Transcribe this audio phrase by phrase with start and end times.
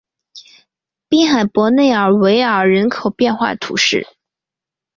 [1.09, 4.07] 滨海伯内尔维尔人口变化图示